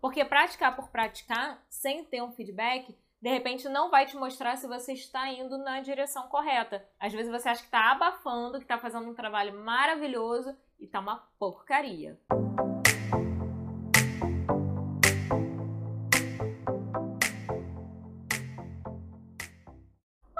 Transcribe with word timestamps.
Porque 0.00 0.24
praticar 0.24 0.74
por 0.74 0.88
praticar, 0.88 1.62
sem 1.68 2.02
ter 2.06 2.22
um 2.22 2.32
feedback, 2.32 2.96
de 3.20 3.28
repente 3.28 3.68
não 3.68 3.90
vai 3.90 4.06
te 4.06 4.16
mostrar 4.16 4.56
se 4.56 4.66
você 4.66 4.94
está 4.94 5.28
indo 5.28 5.58
na 5.58 5.82
direção 5.82 6.26
correta. 6.28 6.82
Às 6.98 7.12
vezes 7.12 7.30
você 7.30 7.50
acha 7.50 7.60
que 7.60 7.66
está 7.66 7.92
abafando, 7.92 8.56
que 8.56 8.64
está 8.64 8.78
fazendo 8.78 9.10
um 9.10 9.14
trabalho 9.14 9.62
maravilhoso 9.62 10.56
e 10.78 10.86
está 10.86 11.00
uma 11.00 11.16
porcaria. 11.38 12.18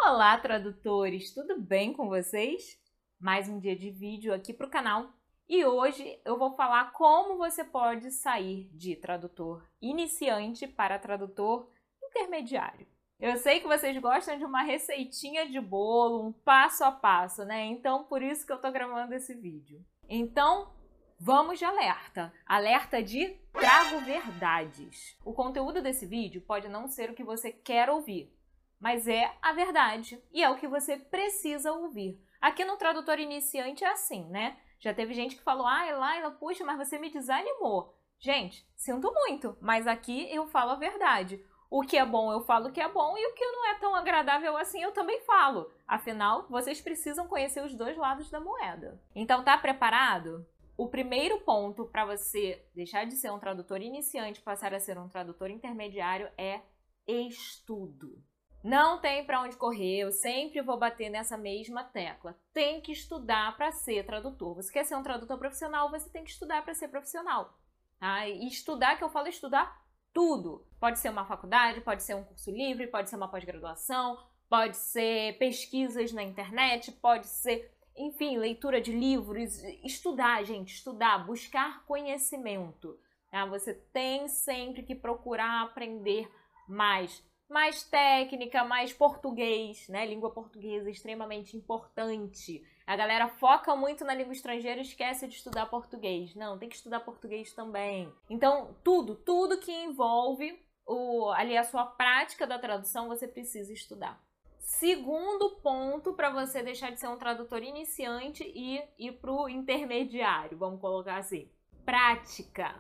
Olá, 0.03 0.39
tradutores! 0.39 1.35
Tudo 1.35 1.61
bem 1.61 1.93
com 1.93 2.09
vocês? 2.09 2.81
Mais 3.21 3.47
um 3.47 3.61
dia 3.61 3.77
de 3.77 3.91
vídeo 3.91 4.33
aqui 4.33 4.55
para 4.55 4.67
o 4.67 4.71
canal 4.71 5.20
e 5.51 5.65
hoje 5.65 6.17
eu 6.25 6.39
vou 6.39 6.55
falar 6.55 6.93
como 6.93 7.37
você 7.37 7.65
pode 7.65 8.13
sair 8.13 8.71
de 8.73 8.95
tradutor 8.95 9.69
iniciante 9.83 10.65
para 10.69 10.97
tradutor 10.97 11.69
intermediário. 12.01 12.87
Eu 13.19 13.37
sei 13.37 13.59
que 13.59 13.67
vocês 13.67 13.99
gostam 13.99 14.39
de 14.39 14.45
uma 14.45 14.63
receitinha 14.63 15.49
de 15.51 15.61
bolo, 15.61 16.29
um 16.29 16.33
passo 16.33 16.85
a 16.85 16.93
passo, 16.93 17.45
né? 17.45 17.65
Então, 17.65 18.05
por 18.05 18.23
isso 18.23 18.47
que 18.47 18.53
eu 18.53 18.61
tô 18.61 18.71
gravando 18.71 19.13
esse 19.13 19.35
vídeo. 19.35 19.85
Então, 20.09 20.73
vamos 21.19 21.59
de 21.59 21.65
alerta. 21.65 22.33
Alerta 22.47 23.03
de 23.03 23.31
trago 23.53 23.99
verdades. 24.05 25.19
O 25.25 25.33
conteúdo 25.35 25.83
desse 25.83 26.07
vídeo 26.07 26.43
pode 26.43 26.69
não 26.69 26.87
ser 26.87 27.11
o 27.11 27.15
que 27.15 27.25
você 27.25 27.51
quer 27.51 27.91
ouvir, 27.91 28.33
mas 28.79 29.09
é 29.09 29.35
a 29.43 29.53
verdade 29.53 30.23
e 30.33 30.45
é 30.45 30.49
o 30.49 30.57
que 30.57 30.69
você 30.69 30.97
precisa 30.97 31.73
ouvir. 31.73 32.25
Aqui 32.41 32.65
no 32.65 32.77
Tradutor 32.77 33.19
Iniciante 33.19 33.83
é 33.83 33.91
assim, 33.91 34.25
né? 34.31 34.57
Já 34.81 34.93
teve 34.95 35.15
gente 35.15 35.37
que 35.37 35.43
falou, 35.43 35.67
ah, 35.67 35.85
Laila, 35.97 36.31
puxa, 36.33 36.65
mas 36.65 36.79
você 36.79 36.99
me 36.99 37.11
desanimou. 37.11 37.95
Gente, 38.19 38.67
sinto 38.77 39.13
muito, 39.13 39.57
mas 39.61 39.87
aqui 39.87 40.27
eu 40.35 40.47
falo 40.49 40.73
a 40.73 40.77
verdade. 40.77 41.45
O 41.71 41.83
que 41.83 41.97
é 41.97 42.05
bom 42.05 42.33
eu 42.33 42.41
falo 42.41 42.73
que 42.73 42.81
é 42.81 42.89
bom 42.89 43.17
e 43.17 43.27
o 43.29 43.35
que 43.35 43.47
não 43.47 43.69
é 43.69 43.79
tão 43.79 43.95
agradável 43.95 44.57
assim 44.57 44.83
eu 44.83 44.91
também 44.91 45.21
falo. 45.21 45.71
Afinal, 45.87 46.47
vocês 46.49 46.81
precisam 46.81 47.29
conhecer 47.29 47.65
os 47.65 47.75
dois 47.75 47.97
lados 47.97 48.29
da 48.29 48.41
moeda. 48.41 49.01
Então 49.15 49.45
tá 49.45 49.57
preparado? 49.57 50.45
O 50.77 50.89
primeiro 50.89 51.39
ponto 51.41 51.85
para 51.85 52.05
você 52.05 52.67
deixar 52.75 53.05
de 53.05 53.15
ser 53.15 53.31
um 53.31 53.39
tradutor 53.39 53.81
iniciante 53.81 54.41
e 54.41 54.43
passar 54.43 54.75
a 54.75 54.81
ser 54.81 54.99
um 54.99 55.09
tradutor 55.09 55.51
intermediário 55.51 56.29
é 56.37 56.61
estudo. 57.07 58.23
Não 58.63 59.01
tem 59.01 59.25
para 59.25 59.41
onde 59.41 59.57
correr, 59.57 60.01
eu 60.01 60.13
sempre 60.13 60.61
vou 60.61 60.79
bater 60.79 61.09
nessa 61.09 61.37
mesma 61.37 61.83
tecla. 61.83 62.39
Tem 62.53 62.81
que 62.81 62.93
estudar 62.93 63.57
para 63.57 63.73
ser 63.73 64.05
tradutor. 64.05 64.55
Você 64.55 64.71
quer 64.71 64.85
ser 64.85 64.97
um 64.97 65.03
tradutor 65.03 65.39
profissional, 65.39 65.91
você 65.91 66.11
tem 66.11 66.25
que 66.25 66.31
estudar 66.31 66.63
para 66.63 66.75
ser 66.75 66.89
profissional. 66.89 67.59
Tá? 67.99 68.29
E 68.29 68.47
estudar, 68.47 68.97
que 68.97 69.05
eu 69.05 69.11
falo 69.11 69.29
estudar 69.29 69.83
tudo. 70.13 70.67
Pode 70.79 70.99
ser 70.99 71.09
uma 71.09 71.25
faculdade, 71.25 71.81
pode 71.81 72.03
ser 72.03 72.15
um 72.15 72.25
curso 72.25 72.51
livre, 72.51 72.87
pode 72.87 73.09
ser 73.09 73.17
uma 73.17 73.29
pós-graduação, 73.29 74.19
pode 74.49 74.77
ser 74.77 75.39
pesquisas 75.39 76.13
na 76.13 76.23
internet, 76.23 76.93
pode 76.93 77.29
ser, 77.29 77.73
enfim, 77.97 78.37
leitura 78.37 78.81
de 78.81 78.93
livros. 78.93 79.63
Estudar, 79.83 80.45
gente, 80.45 80.75
estudar, 80.75 81.25
buscar 81.25 81.85
conhecimento. 81.87 82.99
Tá? 83.31 83.47
Você 83.47 83.73
tem 83.73 84.29
sempre 84.29 84.83
que 84.83 84.95
procurar 84.95 85.63
aprender 85.63 86.31
mais. 86.69 87.25
Mais 87.51 87.83
técnica, 87.83 88.65
mais 88.65 88.93
português, 88.93 89.89
né? 89.89 90.07
Língua 90.07 90.31
portuguesa 90.31 90.89
é 90.89 90.93
extremamente 90.93 91.57
importante. 91.57 92.65
A 92.87 92.95
galera 92.95 93.29
foca 93.29 93.75
muito 93.75 94.05
na 94.05 94.15
língua 94.15 94.33
estrangeira 94.33 94.79
e 94.79 94.85
esquece 94.85 95.27
de 95.27 95.35
estudar 95.35 95.67
português. 95.67 96.35
Não, 96.37 96.57
tem 96.57 96.69
que 96.69 96.77
estudar 96.77 97.01
português 97.01 97.53
também. 97.53 98.13
Então, 98.31 98.77
tudo, 98.85 99.17
tudo 99.17 99.59
que 99.59 99.73
envolve 99.73 100.65
o, 100.87 101.31
ali 101.31 101.57
a 101.57 101.65
sua 101.65 101.85
prática 101.85 102.47
da 102.47 102.59
tradução, 102.59 103.09
você 103.09 103.27
precisa 103.27 103.73
estudar. 103.73 104.21
Segundo 104.59 105.61
ponto 105.63 106.13
para 106.13 106.31
você 106.31 106.63
deixar 106.63 106.91
de 106.91 107.01
ser 107.01 107.09
um 107.09 107.19
tradutor 107.19 107.63
iniciante 107.63 108.45
e 108.45 108.81
ir 108.99 109.13
para 109.21 109.33
o 109.33 109.49
intermediário, 109.49 110.57
vamos 110.57 110.81
colocar 110.81 111.17
assim. 111.17 111.51
Prática. 111.85 112.75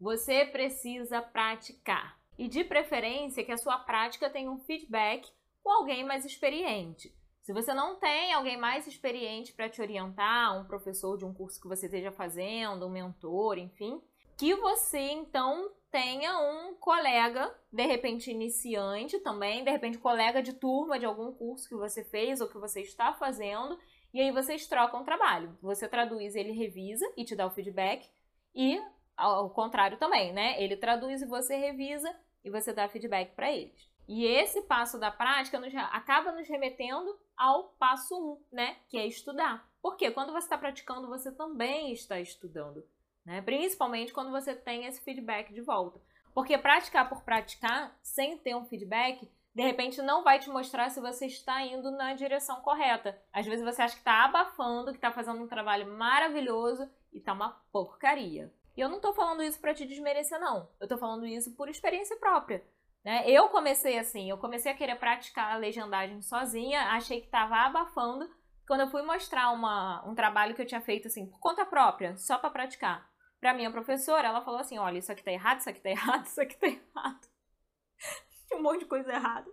Você 0.00 0.46
precisa 0.46 1.20
praticar. 1.20 2.17
E 2.38 2.48
de 2.48 2.62
preferência 2.62 3.44
que 3.44 3.52
a 3.52 3.58
sua 3.58 3.78
prática 3.78 4.30
tenha 4.30 4.50
um 4.50 4.60
feedback 4.60 5.28
com 5.62 5.70
alguém 5.70 6.04
mais 6.04 6.24
experiente. 6.24 7.12
Se 7.42 7.52
você 7.52 7.74
não 7.74 7.96
tem 7.96 8.32
alguém 8.32 8.56
mais 8.56 8.86
experiente 8.86 9.52
para 9.52 9.68
te 9.68 9.80
orientar, 9.80 10.58
um 10.60 10.66
professor 10.66 11.16
de 11.16 11.24
um 11.24 11.32
curso 11.34 11.60
que 11.60 11.66
você 11.66 11.86
esteja 11.86 12.12
fazendo, 12.12 12.86
um 12.86 12.90
mentor, 12.90 13.58
enfim, 13.58 14.00
que 14.36 14.54
você 14.54 14.98
então 14.98 15.72
tenha 15.90 16.38
um 16.38 16.74
colega, 16.74 17.52
de 17.72 17.86
repente 17.86 18.30
iniciante 18.30 19.18
também, 19.20 19.64
de 19.64 19.70
repente 19.70 19.98
colega 19.98 20.42
de 20.42 20.52
turma 20.52 20.98
de 20.98 21.06
algum 21.06 21.32
curso 21.32 21.68
que 21.68 21.74
você 21.74 22.04
fez 22.04 22.40
ou 22.40 22.48
que 22.48 22.58
você 22.58 22.82
está 22.82 23.14
fazendo, 23.14 23.78
e 24.12 24.20
aí 24.20 24.30
vocês 24.30 24.66
trocam 24.66 25.02
trabalho. 25.02 25.56
Você 25.62 25.88
traduz, 25.88 26.36
ele 26.36 26.52
revisa 26.52 27.04
e 27.16 27.24
te 27.24 27.34
dá 27.34 27.46
o 27.46 27.50
feedback, 27.50 28.08
e 28.54 28.80
ao 29.16 29.50
contrário 29.50 29.98
também, 29.98 30.32
né? 30.32 30.62
Ele 30.62 30.76
traduz 30.76 31.22
e 31.22 31.26
você 31.26 31.56
revisa 31.56 32.14
e 32.44 32.50
você 32.50 32.72
dá 32.72 32.88
feedback 32.88 33.34
para 33.34 33.50
eles. 33.50 33.88
E 34.08 34.24
esse 34.24 34.62
passo 34.62 34.98
da 34.98 35.10
prática 35.10 35.60
nos, 35.60 35.74
acaba 35.74 36.32
nos 36.32 36.48
remetendo 36.48 37.18
ao 37.36 37.64
passo 37.78 38.14
1, 38.16 38.18
um, 38.18 38.40
né? 38.50 38.76
Que 38.88 38.96
é 38.96 39.06
estudar. 39.06 39.68
Porque 39.82 40.10
quando 40.10 40.32
você 40.32 40.46
está 40.46 40.56
praticando, 40.56 41.08
você 41.08 41.30
também 41.30 41.92
está 41.92 42.18
estudando. 42.18 42.84
Né? 43.24 43.42
Principalmente 43.42 44.12
quando 44.12 44.30
você 44.30 44.54
tem 44.54 44.86
esse 44.86 45.02
feedback 45.02 45.52
de 45.52 45.60
volta. 45.60 46.00
Porque 46.32 46.56
praticar 46.56 47.08
por 47.08 47.22
praticar, 47.22 47.94
sem 48.02 48.38
ter 48.38 48.54
um 48.54 48.64
feedback, 48.64 49.30
de 49.54 49.62
repente 49.62 50.00
não 50.00 50.22
vai 50.22 50.38
te 50.38 50.48
mostrar 50.48 50.88
se 50.88 51.00
você 51.00 51.26
está 51.26 51.62
indo 51.62 51.90
na 51.90 52.14
direção 52.14 52.60
correta. 52.62 53.20
Às 53.32 53.44
vezes 53.44 53.64
você 53.64 53.82
acha 53.82 53.94
que 53.94 54.00
está 54.00 54.24
abafando, 54.24 54.92
que 54.92 54.98
está 54.98 55.10
fazendo 55.10 55.42
um 55.42 55.48
trabalho 55.48 55.86
maravilhoso 55.92 56.88
e 57.12 57.18
está 57.18 57.32
uma 57.32 57.50
porcaria. 57.72 58.52
E 58.78 58.80
eu 58.80 58.88
não 58.88 58.98
estou 58.98 59.12
falando 59.12 59.42
isso 59.42 59.60
para 59.60 59.74
te 59.74 59.84
desmerecer, 59.84 60.38
não. 60.38 60.70
Eu 60.78 60.84
estou 60.84 60.96
falando 60.96 61.26
isso 61.26 61.52
por 61.56 61.68
experiência 61.68 62.16
própria. 62.16 62.64
Né? 63.04 63.28
Eu 63.28 63.48
comecei 63.48 63.98
assim, 63.98 64.30
eu 64.30 64.38
comecei 64.38 64.70
a 64.70 64.74
querer 64.76 64.94
praticar 64.94 65.52
a 65.52 65.56
legendagem 65.56 66.22
sozinha, 66.22 66.92
achei 66.92 67.18
que 67.18 67.26
estava 67.26 67.56
abafando. 67.56 68.32
Quando 68.68 68.82
eu 68.82 68.88
fui 68.88 69.02
mostrar 69.02 69.50
uma, 69.50 70.08
um 70.08 70.14
trabalho 70.14 70.54
que 70.54 70.62
eu 70.62 70.66
tinha 70.66 70.80
feito 70.80 71.08
assim, 71.08 71.26
por 71.26 71.40
conta 71.40 71.66
própria, 71.66 72.16
só 72.18 72.38
para 72.38 72.50
praticar, 72.50 73.10
para 73.40 73.52
minha 73.52 73.68
professora, 73.72 74.28
ela 74.28 74.44
falou 74.44 74.60
assim: 74.60 74.78
olha, 74.78 74.98
isso 74.98 75.10
aqui 75.10 75.24
tá 75.24 75.32
errado, 75.32 75.58
isso 75.58 75.70
aqui 75.70 75.80
tá 75.80 75.90
errado, 75.90 76.26
isso 76.26 76.40
aqui 76.40 76.56
tá 76.56 76.68
errado. 76.68 77.28
Tinha 78.46 78.60
um 78.60 78.62
monte 78.62 78.80
de 78.80 78.86
coisa 78.86 79.12
errada. 79.12 79.50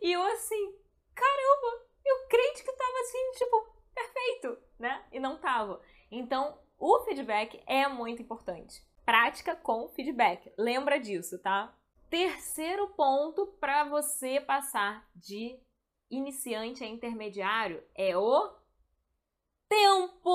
E 0.00 0.12
eu 0.12 0.22
assim, 0.22 0.72
caramba, 1.12 1.84
eu 2.04 2.28
crente 2.28 2.62
que 2.62 2.72
tava 2.72 2.98
assim, 3.00 3.32
tipo, 3.38 3.76
perfeito, 3.92 4.56
né? 4.78 5.04
E 5.10 5.18
não 5.18 5.36
tava. 5.36 5.82
Então, 6.12 6.62
o 6.84 7.04
feedback 7.04 7.62
é 7.64 7.86
muito 7.86 8.20
importante. 8.20 8.84
Prática 9.04 9.54
com 9.54 9.88
feedback. 9.90 10.52
Lembra 10.58 10.98
disso, 10.98 11.38
tá? 11.38 11.72
Terceiro 12.10 12.88
ponto 12.88 13.46
para 13.60 13.84
você 13.84 14.40
passar 14.40 15.08
de 15.14 15.56
iniciante 16.10 16.82
a 16.82 16.88
intermediário 16.88 17.84
é 17.94 18.18
o 18.18 18.52
tempo. 19.68 20.28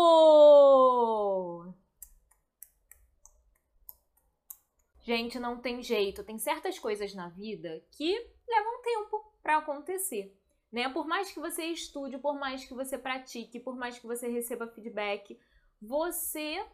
Gente, 5.02 5.38
não 5.40 5.59
tem 5.59 5.84
jeito. 5.84 6.24
Tem 6.24 6.40
certas 6.40 6.80
coisas 6.80 7.13
na 7.13 7.28
vida 7.28 7.86
que 7.91 8.18
levam 8.47 8.81
tempo 8.81 9.34
para 9.44 9.57
acontecer. 9.57 10.34
Né? 10.72 10.88
Por 10.88 11.06
mais 11.06 11.30
que 11.30 11.41
você 11.41 11.66
estude, 11.66 12.18
por 12.18 12.40
mais 12.40 12.63
que 12.63 12.74
você 12.74 12.97
pratique, 12.97 13.59
por 13.59 13.75
mais 13.75 14.00
que 14.00 14.07
você 14.07 14.30
receba 14.30 14.66
feedback, 14.69 15.38
você 15.81 16.65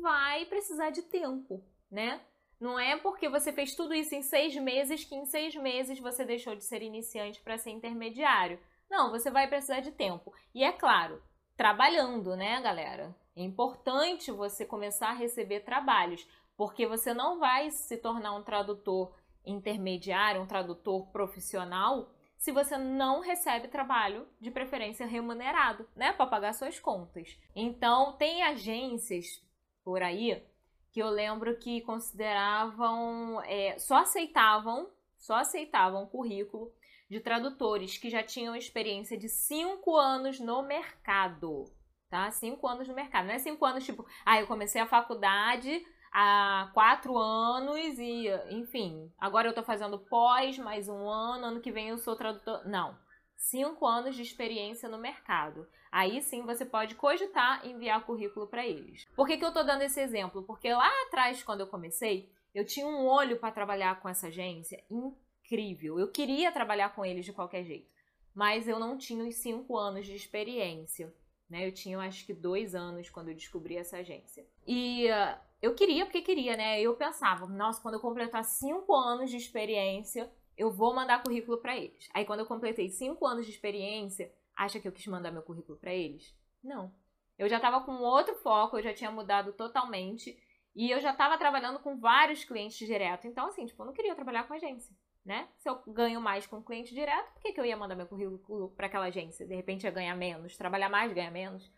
vai 0.00 0.46
precisar 0.46 0.90
de 0.90 1.02
tempo, 1.02 1.64
né? 1.90 2.20
Não 2.60 2.78
é 2.78 2.96
porque 2.96 3.28
você 3.28 3.52
fez 3.52 3.74
tudo 3.74 3.92
isso 3.92 4.14
em 4.14 4.22
seis 4.22 4.54
meses 4.54 5.04
que 5.04 5.14
em 5.14 5.24
seis 5.26 5.54
meses 5.56 5.98
você 5.98 6.24
deixou 6.24 6.54
de 6.54 6.64
ser 6.64 6.80
iniciante 6.80 7.40
para 7.40 7.58
ser 7.58 7.70
intermediário. 7.70 8.60
Não, 8.88 9.10
você 9.10 9.30
vai 9.30 9.48
precisar 9.48 9.80
de 9.80 9.90
tempo. 9.90 10.32
E 10.54 10.62
é 10.62 10.70
claro, 10.70 11.20
trabalhando, 11.56 12.36
né, 12.36 12.60
galera? 12.60 13.16
É 13.34 13.42
importante 13.42 14.30
você 14.30 14.64
começar 14.64 15.08
a 15.08 15.14
receber 15.14 15.60
trabalhos, 15.60 16.26
porque 16.56 16.86
você 16.86 17.12
não 17.12 17.38
vai 17.38 17.70
se 17.70 17.96
tornar 17.96 18.34
um 18.34 18.44
tradutor 18.44 19.12
intermediário, 19.44 20.40
um 20.40 20.46
tradutor 20.46 21.10
profissional, 21.10 22.11
se 22.42 22.50
você 22.50 22.76
não 22.76 23.20
recebe 23.20 23.68
trabalho, 23.68 24.26
de 24.40 24.50
preferência 24.50 25.06
remunerado, 25.06 25.88
né, 25.94 26.12
para 26.12 26.26
pagar 26.26 26.52
suas 26.52 26.76
contas. 26.76 27.38
Então, 27.54 28.14
tem 28.14 28.42
agências 28.42 29.40
por 29.84 30.02
aí 30.02 30.44
que 30.90 31.00
eu 31.00 31.08
lembro 31.08 31.56
que 31.56 31.82
consideravam, 31.82 33.40
é, 33.42 33.78
só 33.78 33.98
aceitavam, 33.98 34.90
só 35.16 35.36
aceitavam 35.36 36.08
currículo 36.08 36.72
de 37.08 37.20
tradutores 37.20 37.96
que 37.96 38.10
já 38.10 38.24
tinham 38.24 38.56
experiência 38.56 39.16
de 39.16 39.28
cinco 39.28 39.96
anos 39.96 40.40
no 40.40 40.64
mercado, 40.64 41.72
tá? 42.10 42.28
Cinco 42.32 42.66
anos 42.66 42.88
no 42.88 42.94
mercado, 42.94 43.26
não 43.26 43.34
é 43.34 43.38
cinco 43.38 43.64
anos 43.64 43.84
tipo, 43.84 44.04
ah, 44.26 44.40
eu 44.40 44.48
comecei 44.48 44.80
a 44.80 44.86
faculdade, 44.88 45.86
há 46.12 46.70
quatro 46.74 47.16
anos 47.16 47.98
e, 47.98 48.28
enfim, 48.50 49.10
agora 49.18 49.48
eu 49.48 49.54
tô 49.54 49.62
fazendo 49.62 49.98
pós, 49.98 50.58
mais 50.58 50.88
um 50.88 51.08
ano, 51.08 51.46
ano 51.46 51.60
que 51.60 51.72
vem 51.72 51.88
eu 51.88 51.98
sou 51.98 52.14
tradutor. 52.14 52.68
Não. 52.68 52.96
Cinco 53.36 53.86
anos 53.86 54.14
de 54.14 54.22
experiência 54.22 54.88
no 54.88 54.98
mercado. 54.98 55.66
Aí 55.90 56.22
sim 56.22 56.42
você 56.42 56.64
pode 56.64 56.94
cogitar 56.94 57.66
enviar 57.66 58.04
currículo 58.04 58.46
para 58.46 58.66
eles. 58.66 59.04
Por 59.16 59.26
que, 59.26 59.36
que 59.36 59.44
eu 59.44 59.52
tô 59.52 59.62
dando 59.62 59.82
esse 59.82 60.00
exemplo? 60.00 60.42
Porque 60.42 60.72
lá 60.72 60.90
atrás, 61.06 61.42
quando 61.42 61.60
eu 61.60 61.66
comecei, 61.66 62.30
eu 62.54 62.64
tinha 62.64 62.86
um 62.86 63.06
olho 63.06 63.38
para 63.38 63.52
trabalhar 63.52 64.00
com 64.00 64.08
essa 64.08 64.28
agência 64.28 64.82
incrível. 64.90 65.98
Eu 65.98 66.08
queria 66.08 66.52
trabalhar 66.52 66.94
com 66.94 67.04
eles 67.04 67.24
de 67.24 67.32
qualquer 67.32 67.64
jeito, 67.64 67.90
mas 68.34 68.68
eu 68.68 68.78
não 68.78 68.96
tinha 68.96 69.24
os 69.24 69.36
cinco 69.36 69.76
anos 69.76 70.06
de 70.06 70.14
experiência. 70.14 71.12
Né? 71.48 71.66
Eu 71.66 71.72
tinha 71.72 71.98
acho 71.98 72.24
que 72.24 72.32
dois 72.32 72.74
anos 72.74 73.10
quando 73.10 73.28
eu 73.28 73.34
descobri 73.34 73.76
essa 73.76 73.98
agência. 73.98 74.46
E 74.66 75.08
uh, 75.10 75.38
eu 75.62 75.74
queria 75.76 76.04
porque 76.04 76.20
queria, 76.20 76.56
né? 76.56 76.80
Eu 76.80 76.96
pensava, 76.96 77.46
nossa, 77.46 77.80
quando 77.80 77.94
eu 77.94 78.00
completar 78.00 78.44
cinco 78.44 78.92
anos 78.96 79.30
de 79.30 79.36
experiência, 79.36 80.28
eu 80.58 80.72
vou 80.72 80.92
mandar 80.92 81.22
currículo 81.22 81.58
para 81.58 81.76
eles. 81.76 82.10
Aí 82.12 82.24
quando 82.24 82.40
eu 82.40 82.46
completei 82.46 82.88
cinco 82.88 83.24
anos 83.24 83.46
de 83.46 83.52
experiência, 83.52 84.34
acha 84.56 84.80
que 84.80 84.88
eu 84.88 84.92
quis 84.92 85.06
mandar 85.06 85.30
meu 85.30 85.42
currículo 85.42 85.78
para 85.78 85.94
eles? 85.94 86.36
Não. 86.62 86.92
Eu 87.38 87.48
já 87.48 87.56
estava 87.56 87.80
com 87.80 87.92
outro 87.92 88.34
foco, 88.34 88.76
eu 88.76 88.82
já 88.82 88.92
tinha 88.92 89.10
mudado 89.12 89.52
totalmente 89.52 90.36
e 90.74 90.90
eu 90.90 91.00
já 91.00 91.12
estava 91.12 91.38
trabalhando 91.38 91.78
com 91.78 91.96
vários 91.96 92.44
clientes 92.44 92.84
direto. 92.84 93.28
Então, 93.28 93.46
assim, 93.46 93.64
tipo, 93.64 93.80
eu 93.82 93.86
não 93.86 93.92
queria 93.92 94.16
trabalhar 94.16 94.48
com 94.48 94.54
agência, 94.54 94.92
né? 95.24 95.48
Se 95.58 95.68
eu 95.68 95.80
ganho 95.86 96.20
mais 96.20 96.44
com 96.44 96.60
cliente 96.60 96.92
direto, 96.92 97.32
por 97.34 97.40
que, 97.40 97.52
que 97.52 97.60
eu 97.60 97.64
ia 97.64 97.76
mandar 97.76 97.94
meu 97.94 98.06
currículo 98.06 98.70
para 98.70 98.88
aquela 98.88 99.06
agência? 99.06 99.46
De 99.46 99.54
repente 99.54 99.84
ia 99.84 99.92
ganhar 99.92 100.16
menos, 100.16 100.56
trabalhar 100.56 100.88
mais, 100.88 101.12
ganhar 101.12 101.30
menos. 101.30 101.70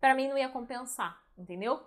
Para 0.00 0.14
mim 0.14 0.28
não 0.28 0.38
ia 0.38 0.48
compensar, 0.48 1.20
entendeu? 1.36 1.84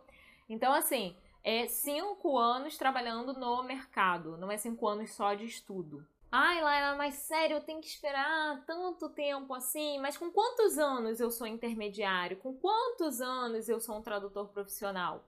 Então, 0.49 0.73
assim, 0.73 1.15
é 1.45 1.67
cinco 1.67 2.39
anos 2.39 2.75
trabalhando 2.75 3.31
no 3.33 3.61
mercado, 3.61 4.35
não 4.35 4.51
é 4.51 4.57
cinco 4.57 4.87
anos 4.87 5.11
só 5.11 5.35
de 5.35 5.45
estudo. 5.45 6.03
Ai, 6.31 6.59
Laila, 6.59 6.97
mas 6.97 7.13
sério, 7.13 7.57
eu 7.57 7.61
tenho 7.61 7.79
que 7.79 7.87
esperar 7.87 8.65
tanto 8.65 9.07
tempo 9.09 9.53
assim? 9.53 9.99
Mas 9.99 10.17
com 10.17 10.31
quantos 10.31 10.79
anos 10.79 11.19
eu 11.19 11.29
sou 11.29 11.45
intermediário? 11.45 12.37
Com 12.37 12.51
quantos 12.55 13.21
anos 13.21 13.69
eu 13.69 13.79
sou 13.79 13.95
um 13.95 14.01
tradutor 14.01 14.49
profissional? 14.49 15.23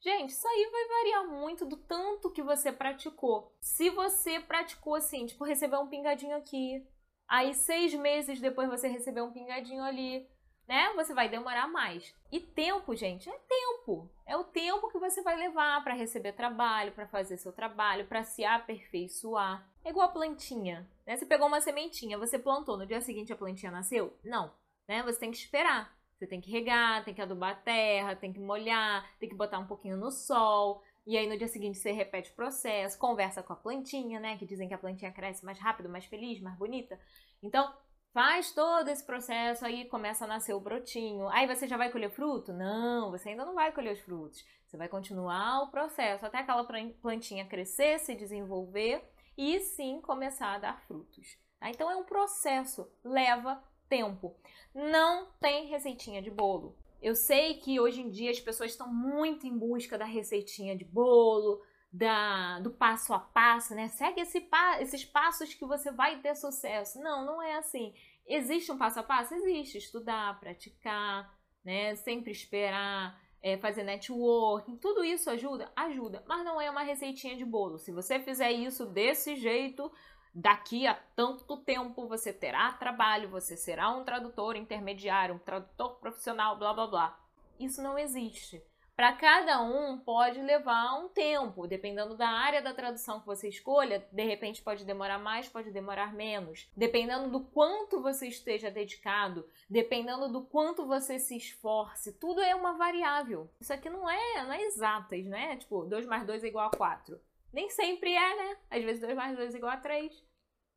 Gente, 0.00 0.30
isso 0.30 0.48
aí 0.48 0.70
vai 0.72 0.88
variar 0.88 1.28
muito 1.28 1.66
do 1.66 1.76
tanto 1.76 2.30
que 2.30 2.42
você 2.42 2.72
praticou. 2.72 3.54
Se 3.60 3.90
você 3.90 4.40
praticou 4.40 4.94
assim, 4.94 5.26
tipo, 5.26 5.44
recebeu 5.44 5.80
um 5.80 5.86
pingadinho 5.86 6.34
aqui, 6.34 6.84
aí 7.28 7.52
seis 7.52 7.92
meses 7.92 8.40
depois 8.40 8.70
você 8.70 8.88
recebeu 8.88 9.26
um 9.26 9.32
pingadinho 9.32 9.84
ali, 9.84 10.26
né? 10.72 10.90
Você 10.94 11.12
vai 11.12 11.28
demorar 11.28 11.68
mais. 11.68 12.14
E 12.30 12.40
tempo, 12.40 12.96
gente, 12.96 13.28
é 13.28 13.38
tempo. 13.46 14.08
É 14.24 14.34
o 14.34 14.42
tempo 14.42 14.88
que 14.88 14.98
você 14.98 15.20
vai 15.20 15.36
levar 15.36 15.84
para 15.84 15.92
receber 15.92 16.32
trabalho, 16.32 16.92
para 16.92 17.06
fazer 17.06 17.36
seu 17.36 17.52
trabalho, 17.52 18.06
para 18.06 18.24
se 18.24 18.42
aperfeiçoar. 18.42 19.70
É 19.84 19.90
igual 19.90 20.08
a 20.08 20.12
plantinha, 20.12 20.88
né? 21.06 21.14
Você 21.14 21.26
pegou 21.26 21.46
uma 21.46 21.60
sementinha, 21.60 22.16
você 22.16 22.38
plantou, 22.38 22.78
no 22.78 22.86
dia 22.86 23.02
seguinte 23.02 23.30
a 23.30 23.36
plantinha 23.36 23.70
nasceu? 23.70 24.16
Não, 24.24 24.50
né? 24.88 25.02
Você 25.02 25.20
tem 25.20 25.30
que 25.30 25.36
esperar. 25.36 25.94
Você 26.16 26.26
tem 26.26 26.40
que 26.40 26.50
regar, 26.50 27.04
tem 27.04 27.12
que 27.12 27.20
adubar 27.20 27.50
a 27.50 27.54
terra, 27.54 28.16
tem 28.16 28.32
que 28.32 28.40
molhar, 28.40 29.06
tem 29.18 29.28
que 29.28 29.34
botar 29.34 29.58
um 29.58 29.66
pouquinho 29.66 29.98
no 29.98 30.10
sol. 30.10 30.82
E 31.04 31.18
aí 31.18 31.28
no 31.28 31.36
dia 31.36 31.48
seguinte 31.48 31.76
você 31.76 31.92
repete 31.92 32.30
o 32.30 32.34
processo, 32.34 32.98
conversa 32.98 33.42
com 33.42 33.52
a 33.52 33.56
plantinha, 33.56 34.18
né? 34.18 34.38
Que 34.38 34.46
dizem 34.46 34.68
que 34.68 34.74
a 34.74 34.78
plantinha 34.78 35.12
cresce 35.12 35.44
mais 35.44 35.58
rápido, 35.58 35.90
mais 35.90 36.06
feliz, 36.06 36.40
mais 36.40 36.56
bonita. 36.56 36.98
Então, 37.42 37.70
faz 38.12 38.52
todo 38.52 38.88
esse 38.88 39.04
processo, 39.04 39.64
aí 39.64 39.86
começa 39.86 40.24
a 40.24 40.28
nascer 40.28 40.54
o 40.54 40.60
brotinho. 40.60 41.28
Aí 41.28 41.46
você 41.46 41.66
já 41.66 41.76
vai 41.76 41.90
colher 41.90 42.10
fruto? 42.10 42.52
Não, 42.52 43.10
você 43.10 43.30
ainda 43.30 43.44
não 43.44 43.54
vai 43.54 43.72
colher 43.72 43.94
os 43.94 44.00
frutos. 44.00 44.44
Você 44.66 44.76
vai 44.76 44.88
continuar 44.88 45.62
o 45.62 45.70
processo 45.70 46.24
até 46.24 46.38
aquela 46.38 46.64
plantinha 47.00 47.46
crescer, 47.46 47.98
se 47.98 48.14
desenvolver 48.14 49.02
e 49.36 49.60
sim 49.60 50.00
começar 50.00 50.54
a 50.54 50.58
dar 50.58 50.80
frutos. 50.86 51.38
Tá? 51.58 51.70
Então 51.70 51.90
é 51.90 51.96
um 51.96 52.04
processo, 52.04 52.90
leva 53.04 53.62
tempo. 53.88 54.36
Não 54.74 55.30
tem 55.40 55.66
receitinha 55.66 56.22
de 56.22 56.30
bolo. 56.30 56.76
Eu 57.00 57.14
sei 57.14 57.54
que 57.54 57.80
hoje 57.80 58.00
em 58.00 58.10
dia 58.10 58.30
as 58.30 58.40
pessoas 58.40 58.70
estão 58.70 58.92
muito 58.92 59.46
em 59.46 59.58
busca 59.58 59.98
da 59.98 60.04
receitinha 60.04 60.76
de 60.76 60.84
bolo, 60.84 61.60
da, 61.92 62.58
do 62.60 62.70
passo 62.70 63.12
a 63.12 63.18
passo, 63.18 63.74
né? 63.74 63.88
Segue 63.88 64.20
esse, 64.20 64.48
esses 64.80 65.04
passos 65.04 65.52
que 65.52 65.64
você 65.64 65.90
vai 65.90 66.20
ter 66.20 66.34
sucesso. 66.34 67.00
Não, 67.00 67.24
não 67.24 67.42
é 67.42 67.56
assim. 67.56 67.94
Existe 68.26 68.72
um 68.72 68.78
passo 68.78 69.00
a 69.00 69.02
passo? 69.02 69.34
Existe. 69.34 69.78
Estudar, 69.78 70.40
praticar, 70.40 71.32
né? 71.64 71.94
Sempre 71.96 72.32
esperar, 72.32 73.20
é, 73.42 73.58
fazer 73.58 73.82
networking, 73.82 74.76
tudo 74.76 75.04
isso 75.04 75.28
ajuda? 75.28 75.70
Ajuda, 75.74 76.22
mas 76.26 76.44
não 76.44 76.60
é 76.60 76.70
uma 76.70 76.82
receitinha 76.82 77.36
de 77.36 77.44
bolo. 77.44 77.78
Se 77.78 77.90
você 77.90 78.20
fizer 78.20 78.52
isso 78.52 78.86
desse 78.86 79.34
jeito, 79.34 79.90
daqui 80.32 80.86
a 80.86 80.94
tanto 80.94 81.56
tempo 81.58 82.06
você 82.06 82.32
terá 82.32 82.72
trabalho, 82.72 83.28
você 83.28 83.56
será 83.56 83.90
um 83.90 84.04
tradutor 84.04 84.56
intermediário, 84.56 85.34
um 85.34 85.40
tradutor 85.40 85.98
profissional, 85.98 86.56
blá 86.56 86.72
blá 86.72 86.86
blá. 86.86 87.20
Isso 87.58 87.82
não 87.82 87.98
existe. 87.98 88.62
Para 89.02 89.14
cada 89.14 89.60
um 89.60 89.98
pode 89.98 90.40
levar 90.40 90.94
um 90.94 91.08
tempo, 91.08 91.66
dependendo 91.66 92.16
da 92.16 92.28
área 92.28 92.62
da 92.62 92.72
tradução 92.72 93.18
que 93.18 93.26
você 93.26 93.48
escolha, 93.48 94.06
de 94.12 94.22
repente 94.22 94.62
pode 94.62 94.84
demorar 94.84 95.18
mais, 95.18 95.48
pode 95.48 95.72
demorar 95.72 96.14
menos. 96.14 96.70
Dependendo 96.76 97.28
do 97.28 97.40
quanto 97.40 98.00
você 98.00 98.28
esteja 98.28 98.70
dedicado, 98.70 99.44
dependendo 99.68 100.28
do 100.28 100.42
quanto 100.42 100.86
você 100.86 101.18
se 101.18 101.36
esforce, 101.36 102.12
tudo 102.12 102.40
é 102.42 102.54
uma 102.54 102.74
variável. 102.74 103.50
Isso 103.60 103.72
aqui 103.72 103.90
não 103.90 104.08
é, 104.08 104.44
não 104.44 104.52
é 104.52 104.62
exatas, 104.62 105.26
né? 105.26 105.56
Tipo, 105.56 105.84
2 105.84 106.06
mais 106.06 106.24
2 106.24 106.44
é 106.44 106.46
igual 106.46 106.68
a 106.68 106.76
4. 106.76 107.20
Nem 107.52 107.68
sempre 107.70 108.14
é, 108.14 108.36
né? 108.36 108.56
Às 108.70 108.84
vezes 108.84 109.00
2 109.00 109.16
mais 109.16 109.36
2 109.36 109.52
é 109.52 109.58
igual 109.58 109.72
a 109.72 109.78
3. 109.78 110.24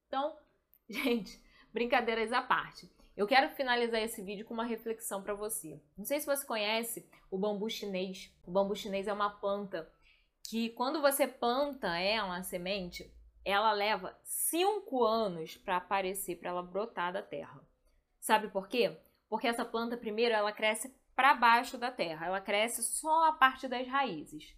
Então, 0.07 0.35
gente, 0.89 1.39
brincadeiras 1.75 2.31
à 2.31 2.41
parte. 2.41 2.89
Eu 3.17 3.27
quero 3.27 3.53
finalizar 3.53 4.01
esse 4.01 4.21
vídeo 4.21 4.45
com 4.45 4.53
uma 4.53 4.63
reflexão 4.63 5.21
para 5.21 5.33
você. 5.33 5.77
Não 5.97 6.05
sei 6.05 6.21
se 6.21 6.25
você 6.25 6.45
conhece 6.45 7.05
o 7.29 7.37
bambu 7.37 7.69
chinês. 7.69 8.33
O 8.47 8.51
bambu 8.51 8.73
chinês 8.77 9.09
é 9.09 9.13
uma 9.13 9.29
planta 9.29 9.91
que 10.49 10.69
quando 10.69 11.01
você 11.01 11.27
planta 11.27 11.97
ela, 11.97 12.37
a 12.37 12.43
semente, 12.43 13.13
ela 13.43 13.73
leva 13.73 14.17
5 14.23 15.03
anos 15.03 15.57
para 15.57 15.75
aparecer, 15.75 16.37
para 16.37 16.51
ela 16.51 16.63
brotar 16.63 17.11
da 17.11 17.21
terra. 17.21 17.61
Sabe 18.21 18.47
por 18.47 18.69
quê? 18.69 18.97
Porque 19.27 19.47
essa 19.47 19.65
planta 19.65 19.97
primeiro 19.97 20.33
ela 20.33 20.53
cresce 20.53 20.95
para 21.13 21.33
baixo 21.33 21.77
da 21.77 21.91
terra, 21.91 22.25
ela 22.25 22.39
cresce 22.39 22.83
só 22.83 23.27
a 23.27 23.33
parte 23.33 23.67
das 23.67 23.85
raízes 23.85 24.55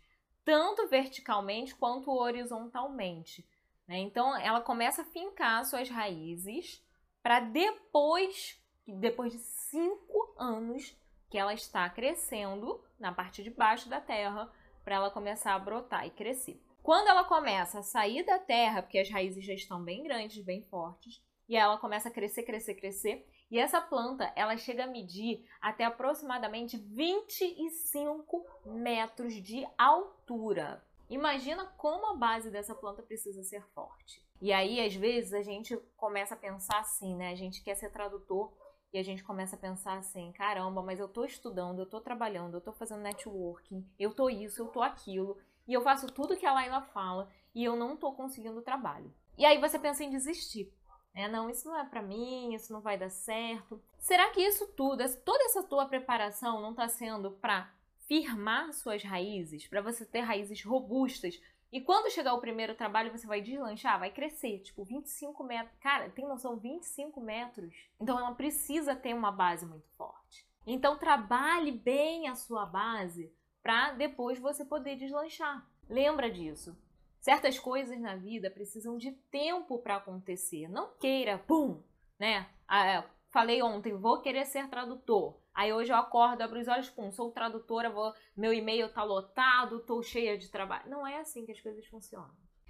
tanto 0.48 0.88
verticalmente 0.88 1.76
quanto 1.76 2.10
horizontalmente. 2.10 3.46
Né? 3.86 3.98
Então, 3.98 4.34
ela 4.38 4.62
começa 4.62 5.02
a 5.02 5.06
fincar 5.06 5.66
suas 5.66 5.90
raízes 5.90 6.82
para 7.28 7.42
depois, 7.42 8.58
depois 8.88 9.34
de 9.34 9.40
cinco 9.40 10.34
anos 10.40 10.98
que 11.30 11.38
ela 11.38 11.54
está 11.54 11.90
crescendo 11.90 12.82
na 12.98 13.12
parte 13.12 13.44
de 13.44 13.50
baixo 13.50 13.90
da 13.90 14.00
terra, 14.00 14.50
para 14.82 14.96
ela 14.96 15.12
começar 15.12 15.54
a 15.54 15.60
brotar 15.60 16.08
e 16.08 16.10
crescer. 16.10 16.58
Quando 16.82 17.10
ela 17.10 17.26
começa 17.26 17.80
a 17.80 17.84
sair 17.84 18.24
da 18.24 18.40
terra, 18.40 18.82
porque 18.82 18.98
as 18.98 19.10
raízes 19.10 19.44
já 19.44 19.54
estão 19.54 19.84
bem 19.84 20.04
grandes, 20.04 20.42
bem 20.42 20.62
fortes, 20.70 21.22
e 21.50 21.58
ela 21.58 21.78
começa 21.78 22.08
a 22.08 22.12
crescer, 22.14 22.44
crescer, 22.44 22.76
crescer, 22.76 23.28
e 23.52 23.60
essa 23.60 23.82
planta, 23.82 24.32
ela 24.34 24.56
chega 24.56 24.86
a 24.86 24.88
medir 24.88 25.46
até 25.60 25.84
aproximadamente 25.84 26.78
25 26.78 28.46
metros 28.68 29.34
de 29.34 29.68
altura. 29.78 30.82
Imagina 31.10 31.66
como 31.78 32.08
a 32.08 32.16
base 32.16 32.50
dessa 32.50 32.76
planta 32.76 33.02
precisa 33.02 33.44
ser 33.44 33.64
forte. 33.74 34.26
E 34.42 34.52
aí, 34.52 34.86
às 34.86 34.94
vezes, 34.94 35.34
a 35.34 35.42
gente 35.42 35.76
começa 35.96 36.34
a 36.34 36.38
pensar 36.38 36.80
assim, 36.80 37.16
né? 37.16 37.32
A 37.32 37.36
gente 37.36 37.64
quer 37.64 37.76
ser 37.76 37.90
tradutor 37.90 38.52
e 38.94 38.98
a 38.98 39.04
gente 39.04 39.24
começa 39.24 39.56
a 39.56 39.60
pensar 39.60 39.98
assim: 39.98 40.32
caramba, 40.32 40.82
mas 40.82 41.00
eu 41.00 41.08
tô 41.08 41.26
estudando, 41.26 41.80
eu 41.80 41.86
tô 41.86 42.00
trabalhando, 42.02 42.56
eu 42.56 42.62
tô 42.62 42.72
fazendo 42.74 43.02
networking, 43.02 43.86
eu 43.98 44.14
tô 44.14 44.30
isso, 44.30 44.62
eu 44.62 44.68
tô 44.68 44.82
aquilo, 44.82 45.38
e 45.68 45.74
eu 45.74 45.82
faço 45.82 46.08
tudo 46.08 46.38
que 46.38 46.46
a 46.46 46.54
Laila 46.54 46.82
fala 46.82 47.30
e 47.54 47.64
eu 47.64 47.76
não 47.76 47.98
tô 47.98 48.12
conseguindo 48.14 48.62
trabalho. 48.62 49.14
E 49.38 49.46
aí 49.46 49.60
você 49.60 49.78
pensa 49.78 50.04
em 50.04 50.10
desistir. 50.10 50.74
É, 51.14 51.28
não, 51.28 51.50
isso 51.50 51.68
não 51.68 51.76
é 51.76 51.84
para 51.84 52.02
mim, 52.02 52.54
isso 52.54 52.72
não 52.72 52.80
vai 52.80 52.98
dar 52.98 53.10
certo. 53.10 53.82
Será 53.98 54.30
que 54.30 54.40
isso 54.40 54.68
tudo, 54.74 55.04
toda 55.24 55.44
essa 55.46 55.64
tua 55.64 55.88
preparação 55.88 56.62
não 56.62 56.72
está 56.72 56.88
sendo 56.88 57.32
para 57.32 57.72
firmar 58.08 58.74
suas 58.74 59.04
raízes, 59.04 59.68
para 59.68 59.82
você 59.82 60.06
ter 60.06 60.22
raízes 60.22 60.64
robustas? 60.64 61.40
E 61.72 61.82
quando 61.82 62.12
chegar 62.12 62.34
o 62.34 62.40
primeiro 62.40 62.74
trabalho, 62.76 63.12
você 63.12 63.28
vai 63.28 63.42
deslanchar, 63.42 64.00
vai 64.00 64.10
crescer, 64.10 64.60
tipo 64.60 64.84
25 64.86 65.44
metros. 65.44 65.78
Cara, 65.82 66.10
tem 66.10 66.26
noção? 66.26 66.58
25 66.58 67.20
metros. 67.20 67.74
Então 68.00 68.18
ela 68.18 68.34
precisa 68.34 68.96
ter 68.96 69.14
uma 69.14 69.32
base 69.32 69.66
muito 69.66 69.88
forte. 69.98 70.48
Então 70.66 70.98
trabalhe 70.98 71.72
bem 71.72 72.28
a 72.28 72.36
sua 72.36 72.66
base 72.66 73.32
para 73.62 73.92
depois 73.92 74.40
você 74.40 74.64
poder 74.64 74.96
deslanchar. 74.96 75.66
Lembra 75.90 76.32
disso. 76.32 76.78
Certas 77.20 77.60
coisas 77.60 78.00
na 78.00 78.16
vida 78.16 78.50
precisam 78.50 78.98
de 78.98 79.12
tempo 79.30 79.80
para 79.80 79.98
acontecer. 79.98 80.70
Não 80.70 80.94
queira, 80.98 81.38
pum, 81.38 81.84
né? 82.18 82.48
Ah, 82.66 82.86
é, 82.86 83.04
falei 83.30 83.62
ontem, 83.62 83.94
vou 83.94 84.22
querer 84.22 84.46
ser 84.46 84.70
tradutor. 84.70 85.38
Aí 85.58 85.74
hoje 85.74 85.92
eu 85.92 85.98
acordo, 85.98 86.44
abro 86.44 86.60
os 86.60 86.68
olhos, 86.68 86.88
pum, 86.88 87.12
sou 87.12 87.32
tradutora, 87.32 87.90
vou, 87.90 88.14
meu 88.36 88.54
e-mail 88.54 88.94
tá 88.94 89.02
lotado, 89.04 89.80
tô 89.80 90.04
cheia 90.04 90.38
de 90.38 90.52
trabalho. 90.52 90.88
Não 90.88 91.06
é 91.06 91.18
assim 91.18 91.48
que 91.48 91.52
as 91.52 91.60
coisas 91.60 91.84
funcionam. 91.88 92.30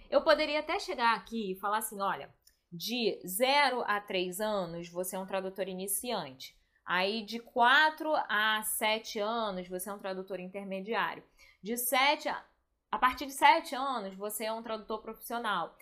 Eu 0.09 0.21
poderia 0.21 0.61
até 0.61 0.79
chegar 0.79 1.13
aqui 1.13 1.51
e 1.51 1.59
falar 1.59 1.79
assim, 1.79 1.99
olha, 1.99 2.33
de 2.71 3.19
0 3.27 3.83
a 3.85 3.99
3 3.99 4.39
anos 4.39 4.87
você 4.87 5.17
é 5.17 5.19
um 5.19 5.25
tradutor 5.25 5.67
iniciante. 5.67 6.57
Aí 6.85 7.25
de 7.25 7.39
4 7.39 8.09
a 8.29 8.63
7 8.63 9.19
anos 9.19 9.67
você 9.67 9.89
é 9.89 9.93
um 9.93 9.99
tradutor 9.99 10.39
intermediário. 10.39 11.25
De 11.61 11.75
7 11.75 12.29
a 12.29 12.41
a 12.89 12.97
partir 12.97 13.25
de 13.25 13.33
7 13.33 13.75
anos 13.75 14.15
você 14.15 14.45
é 14.45 14.53
um 14.53 14.63
tradutor 14.63 15.01
profissional. 15.01 15.75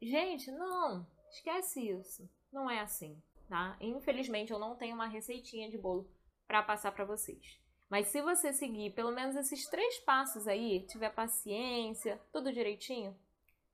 Gente, 0.00 0.50
não, 0.50 1.06
esquece 1.30 1.90
isso. 1.90 2.26
Não 2.50 2.70
é 2.70 2.80
assim, 2.80 3.22
tá? 3.50 3.76
Infelizmente 3.82 4.50
eu 4.50 4.58
não 4.58 4.74
tenho 4.74 4.94
uma 4.94 5.06
receitinha 5.06 5.68
de 5.68 5.76
bolo 5.76 6.10
para 6.48 6.62
passar 6.62 6.90
para 6.90 7.04
vocês. 7.04 7.60
Mas 7.88 8.08
se 8.08 8.20
você 8.20 8.52
seguir 8.52 8.90
pelo 8.94 9.12
menos 9.12 9.36
esses 9.36 9.66
três 9.68 9.98
passos 10.00 10.48
aí, 10.48 10.84
tiver 10.86 11.10
paciência, 11.10 12.20
tudo 12.32 12.52
direitinho, 12.52 13.14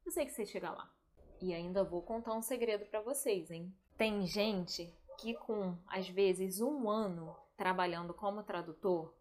eu 0.05 0.13
sei 0.13 0.27
que 0.27 0.33
você 0.33 0.45
chega 0.45 0.71
lá. 0.71 0.91
E 1.41 1.55
ainda 1.55 1.83
vou 1.83 2.03
contar 2.03 2.35
um 2.35 2.43
segredo 2.43 2.85
para 2.87 3.01
vocês, 3.01 3.51
hein? 3.51 3.73
Tem 3.97 4.27
gente 4.27 4.93
que 5.19 5.35
com 5.35 5.79
às 5.87 6.09
vezes 6.09 6.61
um 6.61 6.91
ano 6.91 7.35
trabalhando 7.57 8.13
como 8.13 8.43
tradutor 8.43 9.15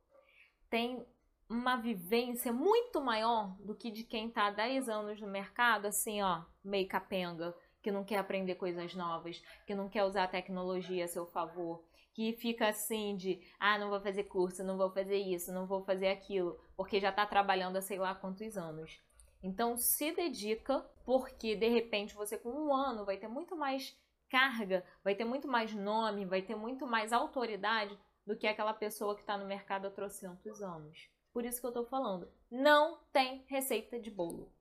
tem 0.69 1.05
uma 1.47 1.75
vivência 1.75 2.51
muito 2.51 2.99
maior 2.99 3.55
do 3.59 3.75
que 3.75 3.91
de 3.91 4.03
quem 4.03 4.27
está 4.27 4.47
há 4.47 4.51
10 4.51 4.89
anos 4.89 5.21
no 5.21 5.27
mercado, 5.27 5.85
assim, 5.85 6.21
ó, 6.21 6.41
meio 6.63 6.87
capenga, 6.87 7.55
que 7.81 7.91
não 7.91 8.03
quer 8.03 8.17
aprender 8.17 8.55
coisas 8.55 8.95
novas, 8.95 9.39
que 9.67 9.75
não 9.75 9.89
quer 9.89 10.03
usar 10.03 10.23
a 10.23 10.27
tecnologia 10.27 11.05
a 11.05 11.07
seu 11.07 11.27
favor, 11.27 11.83
que 12.13 12.33
fica 12.33 12.67
assim 12.67 13.15
de, 13.15 13.41
ah, 13.59 13.77
não 13.77 13.89
vou 13.89 13.99
fazer 13.99 14.25
curso, 14.25 14.63
não 14.63 14.77
vou 14.77 14.91
fazer 14.91 15.17
isso, 15.17 15.51
não 15.51 15.65
vou 15.65 15.83
fazer 15.83 16.09
aquilo, 16.09 16.59
porque 16.77 16.99
já 16.99 17.09
está 17.09 17.25
trabalhando 17.25 17.77
há 17.77 17.81
sei 17.81 17.97
lá 17.97 18.13
quantos 18.13 18.55
anos. 18.55 19.01
Então 19.41 19.75
se 19.75 20.11
dedica, 20.13 20.79
porque 21.03 21.55
de 21.55 21.67
repente 21.67 22.13
você 22.13 22.37
com 22.37 22.49
um 22.49 22.73
ano 22.73 23.03
vai 23.03 23.17
ter 23.17 23.27
muito 23.27 23.55
mais 23.55 23.97
carga, 24.29 24.85
vai 25.03 25.15
ter 25.15 25.25
muito 25.25 25.47
mais 25.47 25.73
nome, 25.73 26.25
vai 26.25 26.41
ter 26.41 26.55
muito 26.55 26.87
mais 26.87 27.11
autoridade 27.11 27.97
do 28.25 28.37
que 28.37 28.47
aquela 28.47 28.73
pessoa 28.73 29.15
que 29.15 29.21
está 29.21 29.37
no 29.37 29.45
mercado 29.45 29.87
há 29.87 29.91
trocentos 29.91 30.61
anos. 30.61 31.09
Por 31.33 31.43
isso 31.43 31.59
que 31.59 31.65
eu 31.65 31.71
estou 31.71 31.85
falando, 31.85 32.31
não 32.49 32.99
tem 33.11 33.43
receita 33.47 33.99
de 33.99 34.11
bolo. 34.11 34.51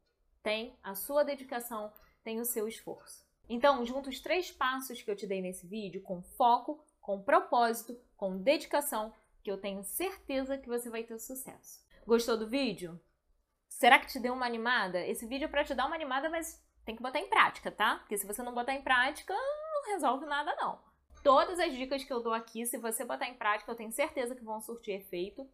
Tem 0.42 0.76
a 0.82 0.94
sua 0.94 1.22
dedicação, 1.22 1.92
tem 2.24 2.40
o 2.40 2.44
seu 2.44 2.66
esforço. 2.66 3.24
Então, 3.48 3.84
junto 3.84 4.08
os 4.08 4.20
três 4.20 4.50
passos 4.50 5.02
que 5.02 5.10
eu 5.10 5.16
te 5.16 5.26
dei 5.26 5.42
nesse 5.42 5.66
vídeo, 5.66 6.02
com 6.02 6.22
foco, 6.22 6.82
com 7.02 7.20
propósito, 7.20 8.00
com 8.16 8.38
dedicação, 8.38 9.12
que 9.42 9.50
eu 9.50 9.58
tenho 9.58 9.82
certeza 9.82 10.56
que 10.56 10.68
você 10.68 10.88
vai 10.88 11.02
ter 11.02 11.18
sucesso. 11.18 11.84
Gostou 12.06 12.38
do 12.38 12.48
vídeo? 12.48 12.98
Será 13.68 13.98
que 13.98 14.06
te 14.06 14.20
deu 14.20 14.32
uma 14.32 14.46
animada? 14.46 15.04
Esse 15.04 15.26
vídeo 15.26 15.46
é 15.46 15.48
para 15.48 15.64
te 15.64 15.74
dar 15.74 15.86
uma 15.86 15.96
animada, 15.96 16.30
mas 16.30 16.64
tem 16.84 16.96
que 16.96 17.02
botar 17.02 17.18
em 17.18 17.28
prática, 17.28 17.70
tá? 17.70 17.96
Porque 17.96 18.16
se 18.16 18.26
você 18.26 18.42
não 18.42 18.54
botar 18.54 18.72
em 18.72 18.82
prática, 18.82 19.34
não 19.34 19.92
resolve 19.92 20.24
nada 20.24 20.54
não. 20.56 20.80
Todas 21.22 21.58
as 21.58 21.72
dicas 21.72 22.04
que 22.04 22.12
eu 22.12 22.22
dou 22.22 22.32
aqui, 22.32 22.64
se 22.64 22.78
você 22.78 23.04
botar 23.04 23.28
em 23.28 23.34
prática, 23.34 23.70
eu 23.70 23.76
tenho 23.76 23.92
certeza 23.92 24.34
que 24.34 24.44
vão 24.44 24.60
surtir 24.60 24.94
efeito. 24.94 25.48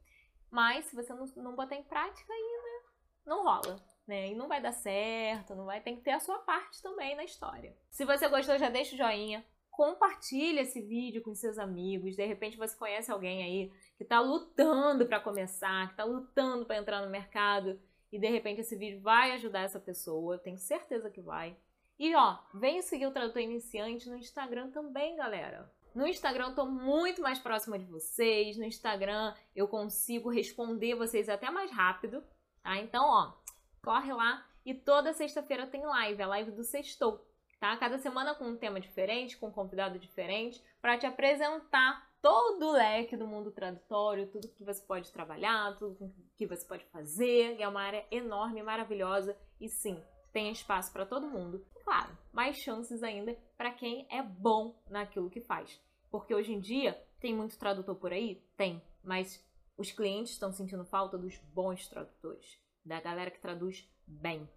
Mas 0.51 0.87
se 0.87 0.97
você 0.97 1.13
não, 1.13 1.27
não 1.37 1.55
botar 1.55 1.77
em 1.77 1.83
prática, 1.83 2.33
aí 2.33 2.61
né, 2.63 2.89
não 3.27 3.45
rola. 3.45 3.77
Né? 4.07 4.29
E 4.29 4.35
não 4.35 4.49
vai 4.49 4.61
dar 4.61 4.73
certo, 4.73 5.55
não 5.55 5.67
vai. 5.67 5.81
Tem 5.81 5.97
que 5.97 6.03
ter 6.03 6.13
a 6.13 6.21
sua 6.21 6.39
parte 6.39 6.83
também 6.83 7.15
na 7.15 7.25
história. 7.25 7.77
Se 7.91 8.05
você 8.05 8.29
gostou, 8.29 8.59
já 8.59 8.71
deixa 8.71 8.95
o 8.95 8.99
joinha. 8.99 9.45
Compartilha 9.79 10.63
esse 10.63 10.83
vídeo 10.83 11.23
com 11.23 11.37
seus 11.37 11.57
amigos. 11.57 12.17
De 12.17 12.27
repente 12.27 12.57
você 12.57 12.77
conhece 12.77 13.13
alguém 13.13 13.45
aí 13.45 13.73
que 13.97 14.03
está 14.03 14.19
lutando 14.19 15.07
para 15.07 15.21
começar, 15.21 15.87
que 15.87 15.93
está 15.93 16.03
lutando 16.03 16.67
para 16.67 16.79
entrar 16.79 17.01
no 17.01 17.09
mercado 17.09 17.81
e 18.11 18.19
de 18.19 18.29
repente 18.29 18.61
esse 18.61 18.75
vídeo 18.75 19.01
vai 19.01 19.31
ajudar 19.31 19.61
essa 19.61 19.79
pessoa, 19.79 20.35
eu 20.35 20.41
tenho 20.41 20.59
certeza 20.59 21.09
que 21.09 21.21
vai. 21.21 21.57
E 21.97 22.13
ó, 22.17 22.39
vem 22.53 22.83
seguir 22.83 23.07
o 23.07 23.13
Tradutor 23.13 23.41
Iniciante 23.41 24.11
no 24.11 24.17
Instagram 24.17 24.69
também, 24.73 25.15
galera. 25.15 25.73
No 25.95 26.09
Instagram 26.09 26.49
eu 26.49 26.55
tô 26.57 26.67
muito 26.67 27.23
mais 27.23 27.39
próxima 27.39 27.79
de 27.79 27.85
vocês, 27.85 28.57
no 28.57 28.65
Instagram 28.65 29.33
eu 29.55 29.69
consigo 29.69 30.29
responder 30.29 30.97
vocês 30.97 31.29
até 31.29 31.53
mais 31.53 31.71
rápido, 31.71 32.25
tá? 32.65 32.77
Então, 32.79 33.05
ó, 33.05 33.33
corre 33.81 34.13
lá 34.13 34.45
e 34.67 34.75
toda 34.75 35.15
sexta-feira 35.15 35.69
tem 35.69 35.87
live, 35.87 36.21
a 36.21 36.27
live 36.27 36.51
do 36.51 36.65
Sextou, 36.65 37.28
tá? 37.59 37.77
Cada 37.77 37.99
semana 37.99 38.35
com 38.35 38.45
um 38.45 38.57
tema 38.57 38.81
diferente, 38.81 39.37
com 39.37 39.49
um 39.49 39.53
convidado 39.53 39.99
diferente, 39.99 40.63
para 40.81 40.97
te 40.97 41.07
apresentar 41.07 42.09
todo 42.21 42.67
o 42.67 42.73
leque 42.73 43.17
do 43.17 43.27
mundo 43.27 43.51
tradutório, 43.51 44.29
tudo 44.29 44.49
que 44.49 44.65
você 44.65 44.85
pode 44.85 45.13
trabalhar, 45.13 45.77
tudo 45.79 46.13
que 46.37 46.47
você 46.47 46.67
pode 46.67 46.85
fazer. 46.87 47.61
É 47.61 47.69
uma 47.69 47.83
área 47.83 48.07
enorme, 48.11 48.63
maravilhosa 48.63 49.37
e 49.61 49.69
sim, 49.69 50.03
tem 50.33 50.51
espaço 50.51 50.93
para 50.93 51.07
todo 51.07 51.29
mundo. 51.29 51.65
Claro, 51.85 52.17
mais 52.33 52.57
chances 52.57 53.03
ainda 53.03 53.37
para 53.57 53.73
quem 53.73 54.07
é 54.11 54.23
bom 54.23 54.81
naquilo 54.89 55.31
que 55.31 55.41
faz. 55.41 55.81
Porque 56.11 56.35
hoje 56.35 56.53
em 56.53 56.61
dia 56.61 57.01
tem 57.21 57.35
muito 57.35 57.59
tradutor 57.59 57.97
por 57.97 58.13
aí? 58.13 58.43
Tem, 58.57 58.83
mas 59.03 59.45
os 59.77 59.91
clientes 59.93 60.33
estão 60.33 60.53
sentindo 60.53 60.85
falta 60.85 61.17
dos 61.17 61.39
bons 61.53 61.87
tradutores, 61.89 62.59
da 62.85 63.01
galera 63.01 63.31
que 63.31 63.41
traduz 63.41 63.89
bem, 64.07 64.49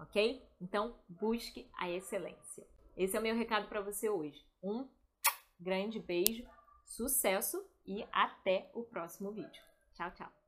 ok? 0.00 0.42
Então 0.60 0.96
busque 1.08 1.68
a 1.74 1.90
excelência. 1.90 2.66
Esse 2.96 3.16
é 3.16 3.20
o 3.20 3.22
meu 3.22 3.36
recado 3.36 3.68
para 3.68 3.80
você 3.80 4.08
hoje. 4.08 4.44
Um 4.62 4.88
grande 5.58 6.00
beijo 6.00 6.44
Sucesso 6.84 7.64
e 7.86 8.04
até 8.10 8.68
o 8.74 8.82
próximo 8.82 9.30
vídeo. 9.30 9.62
Tchau, 9.94 10.10
tchau! 10.10 10.39